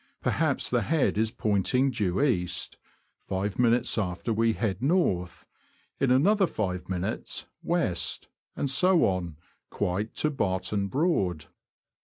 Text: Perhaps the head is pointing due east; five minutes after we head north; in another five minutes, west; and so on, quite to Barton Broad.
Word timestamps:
Perhaps 0.23 0.67
the 0.69 0.81
head 0.81 1.15
is 1.15 1.29
pointing 1.29 1.91
due 1.91 2.23
east; 2.23 2.75
five 3.19 3.59
minutes 3.59 3.99
after 3.99 4.33
we 4.33 4.53
head 4.53 4.81
north; 4.81 5.45
in 5.99 6.09
another 6.09 6.47
five 6.47 6.89
minutes, 6.89 7.45
west; 7.61 8.27
and 8.55 8.67
so 8.67 9.05
on, 9.05 9.37
quite 9.69 10.15
to 10.15 10.31
Barton 10.31 10.87
Broad. 10.87 11.45